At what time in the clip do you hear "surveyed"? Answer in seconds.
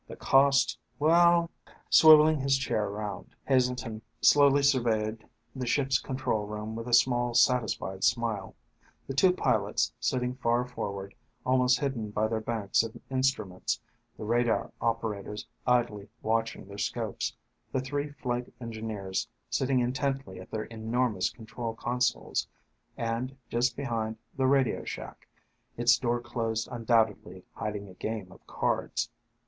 4.63-5.23